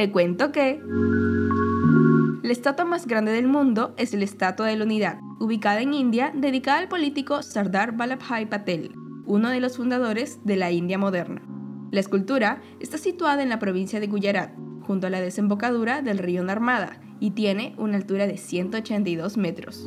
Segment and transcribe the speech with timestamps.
[0.00, 0.80] Te cuento que...
[2.42, 6.32] La estatua más grande del mundo es la Estatua de la Unidad, ubicada en India,
[6.34, 8.92] dedicada al político Sardar Vallabhai Patel,
[9.26, 11.42] uno de los fundadores de la India moderna.
[11.90, 14.54] La escultura está situada en la provincia de Gujarat,
[14.86, 19.86] junto a la desembocadura del río Narmada, y tiene una altura de 182 metros.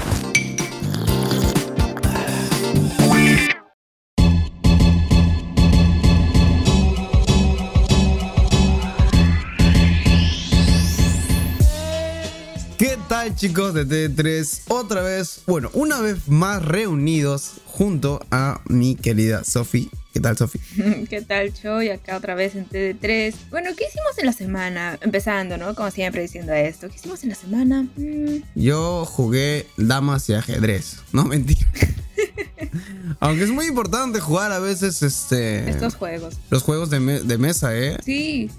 [13.29, 14.63] Chicos de T3?
[14.69, 19.91] Otra vez, bueno, una vez más reunidos junto a mi querida Sofi.
[20.11, 20.59] ¿Qué tal, Sofi?
[21.09, 21.89] ¿Qué tal, Choy?
[21.89, 23.35] Acá otra vez en TD3.
[23.51, 24.97] Bueno, ¿qué hicimos en la semana?
[25.01, 25.75] Empezando, ¿no?
[25.75, 26.89] Como siempre diciendo esto.
[26.89, 27.87] ¿Qué hicimos en la semana?
[27.95, 28.37] Mm.
[28.55, 30.97] Yo jugué damas y ajedrez.
[31.13, 31.67] No, mentira.
[33.19, 35.69] Aunque es muy importante jugar a veces este...
[35.69, 36.39] Estos juegos.
[36.49, 37.97] Los juegos de, mesa, ¿eh?
[38.03, 38.49] Sí.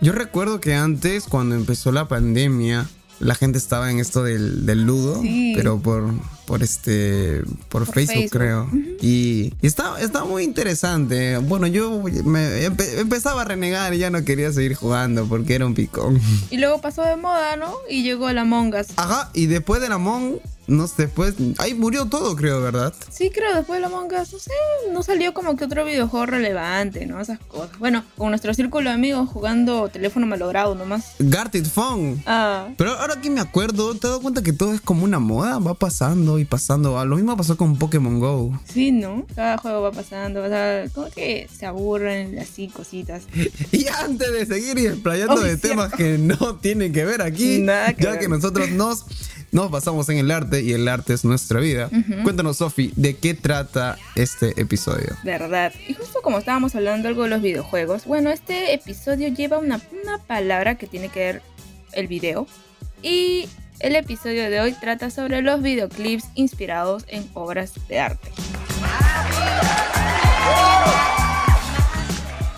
[0.00, 2.88] Yo recuerdo que antes, cuando empezó la pandemia,
[3.20, 5.22] la gente estaba en esto del, del ludo,
[5.54, 6.10] pero por,
[6.46, 8.68] por este por, Facebook, creo.
[9.00, 11.38] Y, está, está muy interesante.
[11.38, 15.74] Bueno, yo me empezaba a renegar y ya no quería seguir jugando porque era un
[15.74, 16.20] picón.
[16.50, 17.74] Y luego pasó de moda, ¿no?
[17.88, 18.88] Y llegó el Among Us.
[18.96, 21.34] Ajá, y después del Among no sé, después.
[21.58, 22.94] Ahí murió todo, creo, ¿verdad?
[23.10, 24.50] Sí, creo, después de la Us, no sé,
[24.92, 27.20] no salió como que otro videojuego relevante, ¿no?
[27.20, 27.78] Esas cosas.
[27.78, 31.14] Bueno, con nuestro círculo de amigos jugando teléfono malogrado nomás.
[31.18, 32.22] Garted Phone.
[32.26, 32.68] Ah.
[32.76, 35.74] Pero ahora que me acuerdo, te das cuenta que todo es como una moda, va
[35.74, 37.04] pasando y pasando.
[37.04, 38.60] Lo mismo pasó con Pokémon Go.
[38.64, 39.26] Sí, ¿no?
[39.34, 43.24] Cada juego va pasando, o sea, como que se aburren así cositas.
[43.72, 48.18] y antes de seguir y explayando de temas que no tienen que ver aquí, ya
[48.18, 49.04] que nosotros nos
[49.54, 51.88] nos basamos en el arte y el arte es nuestra vida.
[52.24, 55.16] Cuéntanos, Sofi, ¿de qué trata este episodio?
[55.22, 55.72] Verdad.
[55.86, 60.18] Y justo como estábamos hablando algo de los videojuegos, bueno, este episodio lleva una, una
[60.18, 61.42] palabra que tiene que ver
[61.92, 62.48] el video.
[63.00, 63.48] Y
[63.78, 68.32] el episodio de hoy trata sobre los videoclips inspirados en obras de arte.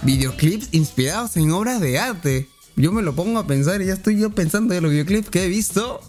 [0.01, 2.49] Videoclips inspirados en obras de arte.
[2.75, 5.45] Yo me lo pongo a pensar y ya estoy yo pensando en los videoclips que
[5.45, 6.01] he visto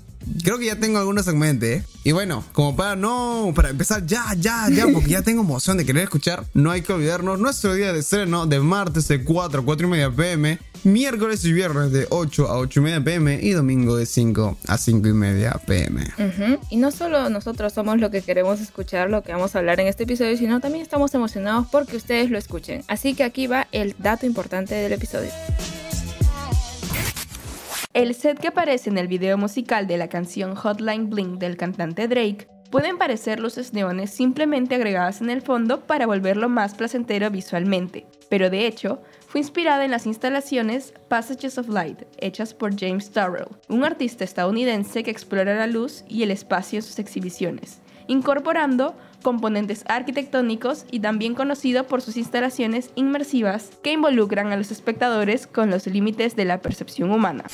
[0.44, 1.84] creo que ya tengo algunos en mente.
[2.04, 5.86] Y bueno, como para no, para empezar ya, ya, ya, porque ya tengo emoción de
[5.86, 9.66] querer escuchar, no hay que olvidarnos nuestro día de estreno de martes de 4 a
[9.66, 13.52] 4 y media pm, miércoles y viernes de 8 a 8 y media pm y
[13.52, 16.06] domingo de 5 a 5 y media pm.
[16.70, 19.88] Y no solo nosotros somos lo que queremos escuchar, lo que vamos a hablar en
[19.88, 22.84] este episodio, sino también estamos emocionados porque ustedes lo escuchen.
[22.88, 25.32] Así que aquí va el dato importante del episodio.
[27.98, 32.08] El set que aparece en el video musical de la canción Hotline Bling del cantante
[32.08, 38.06] Drake pueden parecer luces neones simplemente agregadas en el fondo para volverlo más placentero visualmente,
[38.30, 43.48] pero de hecho fue inspirada en las instalaciones Passages of Light, hechas por James Turrell,
[43.68, 49.84] un artista estadounidense que explora la luz y el espacio en sus exhibiciones, incorporando componentes
[49.88, 55.88] arquitectónicos y también conocido por sus instalaciones inmersivas que involucran a los espectadores con los
[55.88, 57.46] límites de la percepción humana.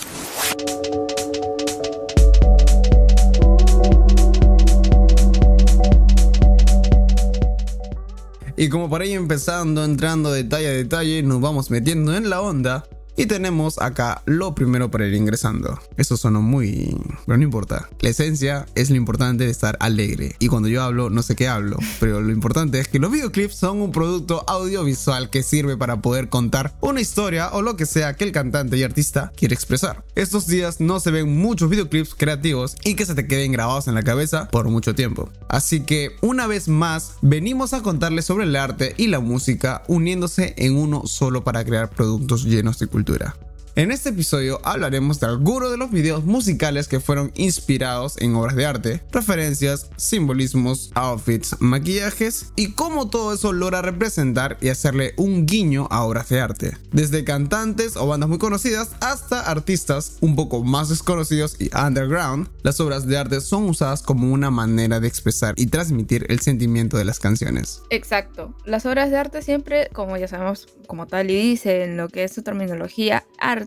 [8.56, 12.86] Y como para ir empezando, entrando detalle a detalle, nos vamos metiendo en la onda
[13.16, 15.80] y tenemos acá lo primero para ir ingresando.
[15.98, 16.98] Eso sonó muy...
[17.26, 17.90] Pero no importa.
[18.00, 20.36] La esencia es lo importante de estar alegre.
[20.40, 21.78] Y cuando yo hablo, no sé qué hablo.
[22.00, 26.30] Pero lo importante es que los videoclips son un producto audiovisual que sirve para poder
[26.30, 30.04] contar una historia o lo que sea que el cantante y artista quiere expresar.
[30.16, 33.96] Estos días no se ven muchos videoclips creativos y que se te queden grabados en
[33.96, 35.30] la cabeza por mucho tiempo.
[35.50, 40.56] Así que una vez más, venimos a contarles sobre el arte y la música uniéndose
[40.58, 43.43] en uno solo para crear productos llenos de cultura Cultura.
[43.76, 48.56] En este episodio hablaremos de algunos de los videos musicales que fueron inspirados en obras
[48.56, 55.48] de arte, referencias, simbolismos, outfits, maquillajes y cómo todo eso logra representar y hacerle un
[55.48, 56.78] guiño a obras de arte.
[56.92, 62.80] Desde cantantes o bandas muy conocidas hasta artistas un poco más desconocidos y underground, las
[62.80, 67.06] obras de arte son usadas como una manera de expresar y transmitir el sentimiento de
[67.06, 67.82] las canciones.
[67.90, 68.54] Exacto.
[68.66, 72.26] Las obras de arte siempre, como ya sabemos, como tal y dice en lo que
[72.26, 73.63] es su terminología, arte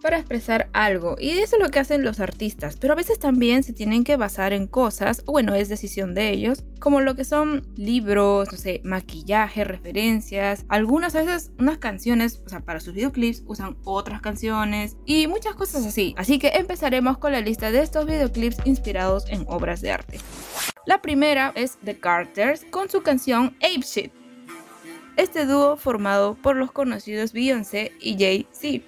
[0.00, 3.62] para expresar algo y eso es lo que hacen los artistas, pero a veces también
[3.62, 7.66] se tienen que basar en cosas, bueno, es decisión de ellos, como lo que son
[7.76, 13.76] libros, no sé, maquillaje, referencias, algunas veces unas canciones, o sea, para sus videoclips usan
[13.84, 16.14] otras canciones y muchas cosas así.
[16.16, 20.18] Así que empezaremos con la lista de estos videoclips inspirados en obras de arte.
[20.86, 24.12] La primera es The Carters con su canción Ape Shit.
[25.16, 28.82] Este dúo formado por los conocidos Beyoncé y Jay-Z.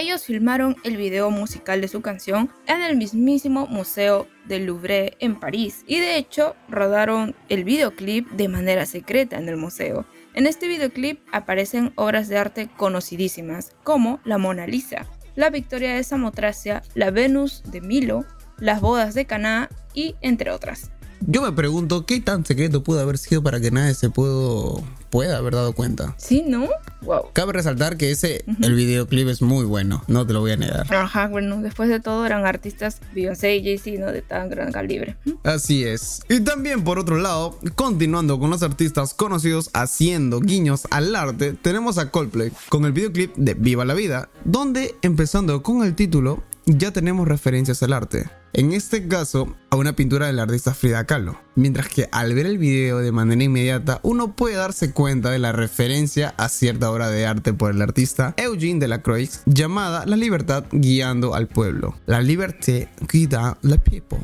[0.00, 5.40] Ellos filmaron el video musical de su canción en el mismísimo Museo del Louvre en
[5.40, 10.06] París y de hecho rodaron el videoclip de manera secreta en el museo.
[10.34, 15.04] En este videoclip aparecen obras de arte conocidísimas como la Mona Lisa,
[15.34, 18.24] la Victoria de Samotracia, la Venus de Milo,
[18.56, 20.92] las bodas de Caná y entre otras.
[21.26, 25.36] Yo me pregunto qué tan secreto pudo haber sido para que nadie se pudo, pueda
[25.36, 26.14] haber dado cuenta.
[26.16, 26.68] ¿Sí, no?
[27.02, 27.32] Wow.
[27.32, 30.92] Cabe resaltar que ese, el videoclip es muy bueno, no te lo voy a negar.
[30.94, 34.12] Ajá, bueno, después de todo eran artistas Beyoncé y Jay-Z, ¿no?
[34.12, 35.16] De tan gran calibre.
[35.44, 36.22] Así es.
[36.28, 41.98] Y también por otro lado, continuando con los artistas conocidos haciendo guiños al arte, tenemos
[41.98, 46.92] a Coldplay con el videoclip de Viva la Vida, donde empezando con el título, ya
[46.92, 48.28] tenemos referencias al arte.
[48.52, 51.38] En este caso, a una pintura del artista Frida Kahlo.
[51.54, 55.52] Mientras que al ver el video de manera inmediata, uno puede darse cuenta de la
[55.52, 61.34] referencia a cierta obra de arte por el artista Eugene Delacroix llamada La libertad guiando
[61.34, 61.94] al pueblo.
[62.06, 64.18] La liberté guida la people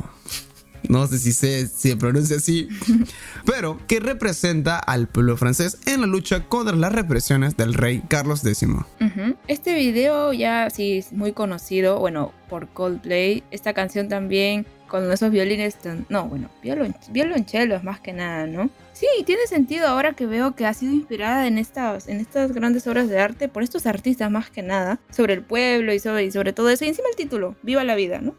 [0.89, 2.69] no sé si se, se pronuncia así,
[3.47, 8.45] pero que representa al pueblo francés en la lucha contra las represiones del rey Carlos
[8.45, 8.69] X.
[9.49, 13.43] Este video ya sí es muy conocido, bueno, por Coldplay.
[13.51, 15.77] Esta canción también con esos violines.
[16.09, 18.71] No, bueno, violon, violonchelos más que nada, ¿no?
[18.95, 22.87] Sí, tiene sentido ahora que veo que ha sido inspirada en estas, en estas grandes
[22.87, 26.31] obras de arte por estos artistas más que nada, sobre el pueblo y sobre, y
[26.31, 26.85] sobre todo eso.
[26.85, 28.37] Y encima el título, Viva la vida, ¿no?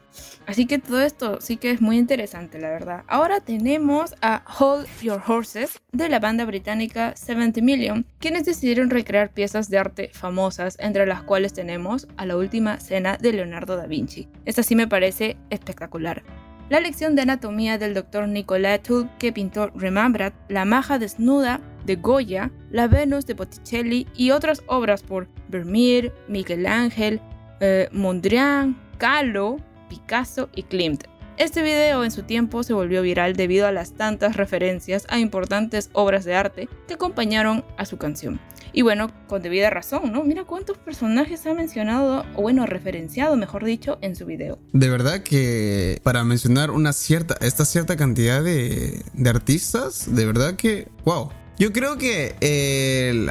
[0.47, 3.03] Así que todo esto sí que es muy interesante, la verdad.
[3.07, 9.33] Ahora tenemos a Hold Your Horses de la banda británica 70 Million, quienes decidieron recrear
[9.33, 13.87] piezas de arte famosas, entre las cuales tenemos a la última cena de Leonardo da
[13.87, 14.29] Vinci.
[14.45, 16.23] Esta sí me parece espectacular.
[16.67, 18.27] La lección de anatomía del Dr.
[18.27, 24.31] Nicolas Tulp que pintó Rembrandt, La maja desnuda de Goya, La Venus de Botticelli y
[24.31, 27.21] otras obras por Vermeer, Miguel Ángel,
[27.59, 29.57] eh, Mondrian, Kahlo,
[29.89, 31.03] Picasso y Klimt.
[31.37, 35.89] Este video en su tiempo se volvió viral debido a las tantas referencias a importantes
[35.91, 38.39] obras de arte que acompañaron a su canción.
[38.71, 40.23] Y bueno, con debida razón, ¿no?
[40.23, 44.59] Mira cuántos personajes ha mencionado, o bueno, referenciado, mejor dicho, en su video.
[44.71, 50.88] De verdad que para mencionar una cierta, esta cierta cantidad de, artistas, de verdad que,
[51.03, 51.31] wow.
[51.57, 53.27] Yo creo que eh,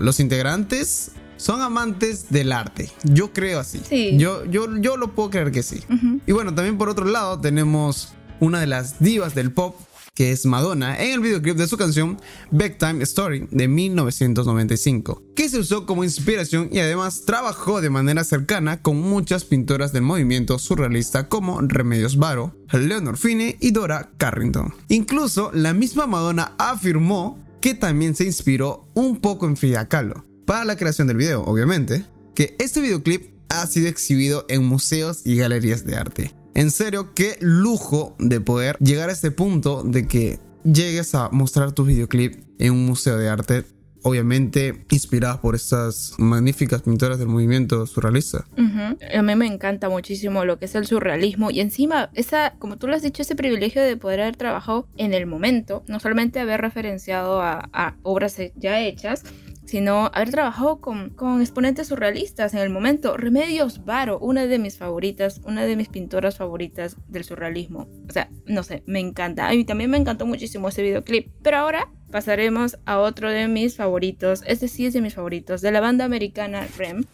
[0.00, 2.90] los integrantes son amantes del arte.
[3.02, 3.80] Yo creo así.
[3.88, 4.16] Sí.
[4.18, 5.82] Yo, yo, yo lo puedo creer que sí.
[6.26, 9.74] Y bueno, también por otro lado tenemos una de las divas del pop,
[10.14, 12.20] que es Madonna, en el videoclip de su canción
[12.50, 18.82] Bedtime Story de 1995, que se usó como inspiración y además trabajó de manera cercana
[18.82, 24.74] con muchas pintoras del movimiento surrealista como Remedios Varo, Leonor Fine y Dora Carrington.
[24.88, 30.64] Incluso la misma Madonna afirmó que también se inspiró un poco en Frida Kahlo para
[30.64, 32.02] la creación del video, obviamente,
[32.34, 36.34] que este videoclip ha sido exhibido en museos y galerías de arte.
[36.56, 41.70] En serio, qué lujo de poder llegar a este punto de que llegues a mostrar
[41.70, 43.64] tu videoclip en un museo de arte.
[44.02, 48.44] Obviamente inspiradas por estas magníficas pintoras del movimiento surrealista.
[48.58, 48.98] Ujú.
[49.16, 52.88] A mí me encanta muchísimo lo que es el surrealismo y encima, esa, como tú
[52.88, 56.60] lo has dicho, ese privilegio de poder haber trabajado en el momento, no solamente haber
[56.60, 59.22] referenciado a obras ya hechas,
[59.70, 63.16] sino haber trabajado con, con, exponentes surrealistas en el momento.
[63.16, 67.88] Remedios Varo, una de mis favoritas, una de mis pintoras favoritas del surrealismo.
[68.08, 69.48] O sea, no sé, me encanta.
[69.48, 71.30] A mí también me encantó muchísimo ese videoclip.
[71.42, 74.42] Pero ahora pasaremos a otro de mis favoritos.
[74.44, 77.04] Este sí es de mis favoritos, de la banda americana REM.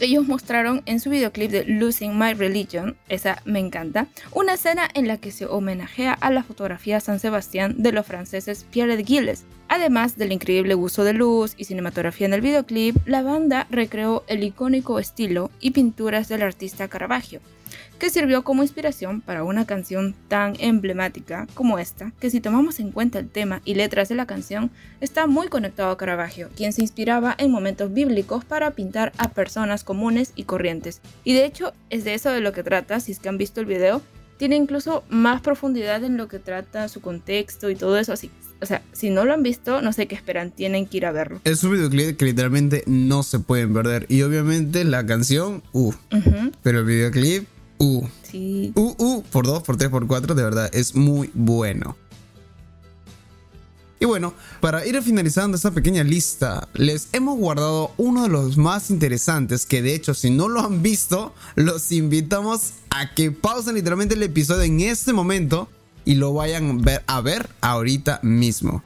[0.00, 5.06] Ellos mostraron en su videoclip de Losing My Religion, esa me encanta, una escena en
[5.06, 9.44] la que se homenajea a la fotografía San Sebastián de los franceses Pierre de Gilles.
[9.68, 14.42] Además del increíble uso de luz y cinematografía en el videoclip, la banda recreó el
[14.42, 17.40] icónico estilo y pinturas del artista Caravaggio,
[17.98, 22.90] que sirvió como inspiración para una canción tan emblemática como esta, que si tomamos en
[22.90, 26.82] cuenta el tema y letras de la canción, está muy conectado a Caravaggio, quien se
[26.82, 31.00] inspiraba en momentos bíblicos para pintar a personas comunes y corrientes.
[31.24, 33.60] Y de hecho es de eso de lo que trata, si es que han visto
[33.60, 34.02] el video,
[34.36, 38.12] tiene incluso más profundidad en lo que trata su contexto y todo eso.
[38.12, 41.06] Así, o sea, si no lo han visto, no sé qué esperan, tienen que ir
[41.06, 41.40] a verlo.
[41.44, 44.06] Es un videoclip que literalmente no se pueden perder.
[44.08, 45.92] Y obviamente la canción, uh.
[46.12, 47.46] Ujú, Pero el videoclip,
[48.22, 48.72] Sí.
[48.74, 51.96] Uh, uh, por 2, por 3, por 4, de verdad, es muy bueno.
[54.04, 58.90] Y bueno, para ir finalizando esta pequeña lista, les hemos guardado uno de los más
[58.90, 64.14] interesantes que de hecho si no lo han visto, los invitamos a que pausen literalmente
[64.14, 65.68] el episodio en este momento
[66.04, 68.82] y lo vayan ver, a ver ahorita mismo.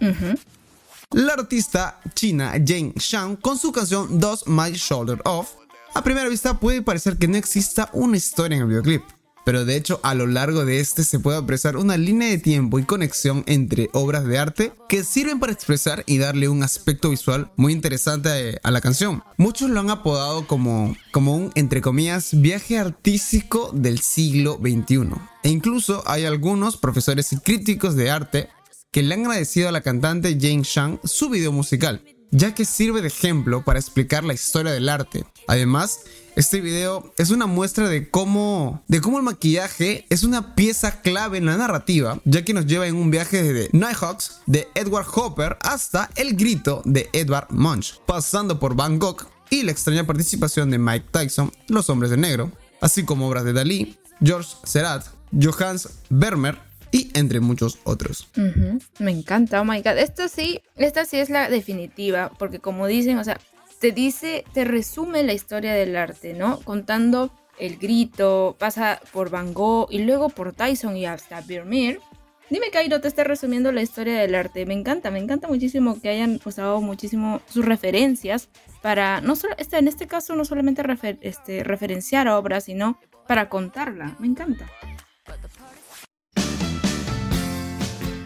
[1.11, 5.55] La artista china Jane Shang con su canción Does My Shoulder Off,
[5.95, 9.03] a primera vista puede parecer que no exista una historia en el videoclip,
[9.45, 12.79] pero de hecho a lo largo de este se puede apreciar una línea de tiempo
[12.79, 17.51] y conexión entre obras de arte que sirven para expresar y darle un aspecto visual
[17.57, 18.29] muy interesante
[18.63, 19.23] a, a la canción.
[19.39, 25.15] Muchos lo han apodado como, como un, entre comillas, viaje artístico del siglo XXI.
[25.43, 28.49] E incluso hay algunos profesores y críticos de arte
[28.91, 33.03] que le han agradecido a la cantante Jane Shang su video musical, ya que sirve
[33.03, 35.25] de ejemplo para explicar la historia del arte.
[35.47, 36.01] Además,
[36.37, 41.39] este video es una muestra de cómo, de cómo el maquillaje es una pieza clave
[41.39, 45.59] en la narrativa, ya que nos lleva en un viaje desde Nighthawks de Edward Hopper
[45.63, 50.79] hasta El Grito de Edvard Munch, pasando por Van Gogh y la extraña participación de
[50.79, 56.68] Mike Tyson, Los Hombres de Negro, así como obras de Dalí, George Seurat, Johannes Vermeer
[56.91, 58.29] y entre muchos otros.
[58.37, 59.93] Ujú, Me encanta, oh my god.
[60.31, 63.39] Sí, esta sí es la definitiva, porque como dicen, o sea,
[63.81, 66.61] te dice, te resume la historia del arte, ¿no?
[66.61, 72.01] Contando el grito, pasa por Van Gogh y luego por Tyson y hasta Vermeer.
[72.51, 74.65] Dime, Cairo, te está resumiendo la historia del arte.
[74.65, 78.49] Me encanta, me encanta muchísimo que hayan usado muchísimo sus referencias
[78.81, 83.49] para, no solo, este, en este caso, no solamente refer- este, referenciar obras, sino para
[83.51, 84.17] contarla.
[84.19, 84.67] Me encanta.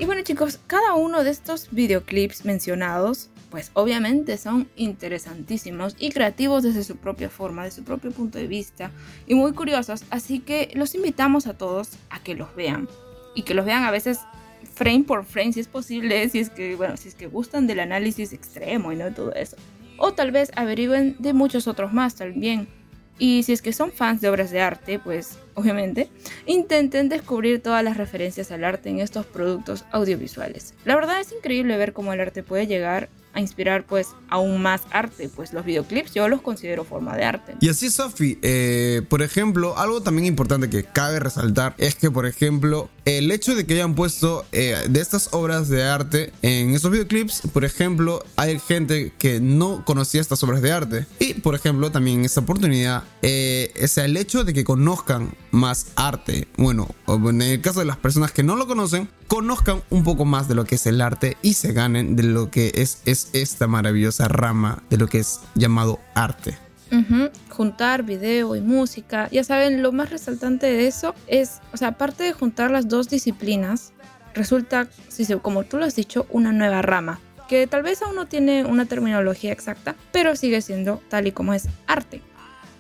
[0.02, 6.64] Y bueno chicos, cada uno de estos videoclips mencionados, pues obviamente son interesantísimos y creativos
[6.64, 8.90] desde su propia forma, desde su propio punto de vista
[9.28, 12.88] y muy curiosos, así que los invitamos a todos a que los vean
[13.36, 14.18] y que los vean a veces
[14.74, 17.78] frame por frame si es posible, si es que, bueno, si es que gustan del
[17.78, 19.56] análisis extremo y no todo eso.
[19.98, 22.66] O tal vez averigüen de muchos otros más también.
[23.20, 26.10] Y si es que son fans de obras de arte, pues obviamente
[26.46, 30.74] intenten descubrir todas las referencias al arte en estos productos audiovisuales.
[30.84, 34.82] La verdad es increíble ver cómo el arte puede llegar a inspirar pues aún más
[34.90, 37.54] arte, pues los videoclips yo los considero forma de arte.
[37.60, 42.26] Y así, Sofi, eh, por ejemplo, algo también importante que cabe resaltar es que, por
[42.26, 46.90] ejemplo, el hecho de que hayan puesto eh, de estas obras de arte en estos
[46.90, 51.06] videoclips, por ejemplo, hay gente que no conocía estas obras de arte.
[51.18, 55.92] Y, por ejemplo, también en esta oportunidad, eh, es el hecho de que conozcan más
[55.94, 56.48] arte.
[56.56, 60.48] Bueno, en el caso de las personas que no lo conocen, conozcan un poco más
[60.48, 63.68] de lo que es el arte y se ganen de lo que es, es esta
[63.68, 66.58] maravillosa rama de lo que es llamado arte.
[67.48, 69.28] Juntar video y música.
[69.30, 73.08] Ya saben, lo más resaltante de eso es, o sea, aparte de juntar las dos
[73.08, 73.92] disciplinas,
[74.34, 77.18] resulta, si como tú lo has dicho, una nueva rama.
[77.48, 81.54] Que tal vez aún no tiene una terminología exacta, pero sigue siendo tal y como
[81.54, 82.22] es arte.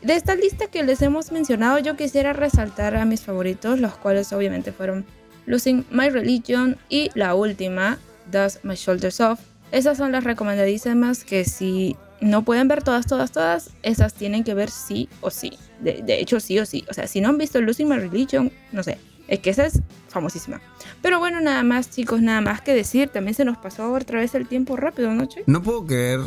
[0.02, 4.32] De esta lista que les hemos mencionado, yo quisiera resaltar a mis favoritos, los cuales
[4.32, 5.06] obviamente fueron
[5.46, 9.38] Losing My Religion y la última, Does My Shoulders Off.
[9.70, 14.54] Esas son las recomendadísimas que si no pueden ver todas, todas, todas, esas tienen que
[14.54, 15.52] ver sí o sí.
[15.80, 16.84] De, de hecho, sí o sí.
[16.90, 18.98] O sea, si no han visto Losing My Religion, no sé.
[19.28, 20.60] Es que esa es famosísima.
[21.00, 23.08] Pero bueno, nada más, chicos, nada más que decir.
[23.08, 25.44] También se nos pasó otra vez el tiempo rápido, ¿no, Che?
[25.46, 26.20] No puedo creer,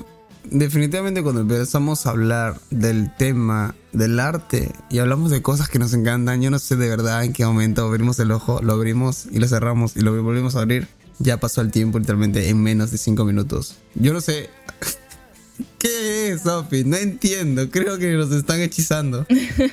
[0.52, 5.94] definitivamente cuando empezamos a hablar del tema del arte y hablamos de cosas que nos
[5.94, 9.40] encantan, yo no sé de verdad en qué momento abrimos el ojo, lo abrimos y
[9.40, 10.88] lo cerramos y lo volvimos a abrir.
[11.20, 13.76] Ya pasó el tiempo literalmente en menos de 5 minutos.
[13.96, 14.50] Yo no sé...
[15.80, 16.84] ¿Qué es, Sophie?
[16.84, 17.70] No entiendo.
[17.70, 19.26] Creo que nos están hechizando.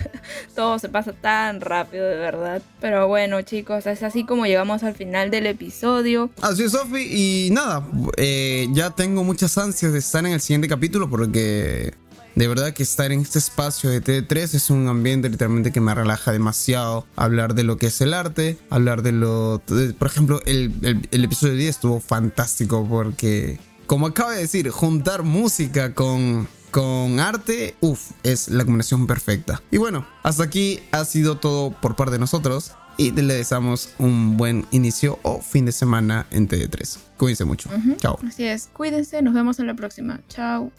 [0.55, 2.63] Todo se pasa tan rápido, de verdad.
[2.81, 6.31] Pero bueno, chicos, es así como llegamos al final del episodio.
[6.41, 7.07] Así es, Sophie.
[7.11, 11.95] Y nada, eh, ya tengo muchas ansias de estar en el siguiente capítulo porque
[12.35, 15.95] de verdad que estar en este espacio de T3 es un ambiente literalmente que me
[15.95, 17.07] relaja demasiado.
[17.15, 19.61] Hablar de lo que es el arte, hablar de lo...
[19.69, 23.59] de- por ejemplo, el, el- el episodio 10 estuvo fantástico porque,
[23.93, 26.49] como acabo de decir, juntar música con...
[26.71, 29.63] Con arte, uff, es la combinación perfecta.
[29.71, 32.73] Y bueno, hasta aquí ha sido todo por parte de nosotros.
[32.97, 36.97] Y le deseamos un buen inicio o fin de semana en TD3.
[37.19, 37.69] Cuídense mucho.
[37.69, 37.97] Ujú.
[37.97, 38.19] Chao.
[38.27, 40.23] Así es, cuídense, nos vemos en la próxima.
[40.31, 40.73] Chao.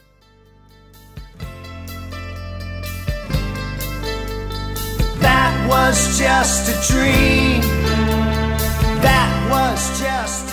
[5.22, 7.62] Ba, was just a dream.
[9.04, 10.53] That was just